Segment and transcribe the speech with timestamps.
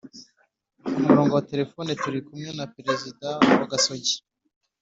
[0.91, 3.27] Ku murongo wa telephone turi kumwe na perezida
[3.59, 4.15] wa gasogi